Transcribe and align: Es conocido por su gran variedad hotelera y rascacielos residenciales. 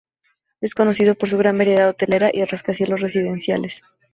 Es 0.61 0.73
conocido 0.73 1.13
por 1.13 1.29
su 1.29 1.37
gran 1.37 1.59
variedad 1.59 1.89
hotelera 1.89 2.31
y 2.33 2.43
rascacielos 2.43 3.01
residenciales. 3.01 3.83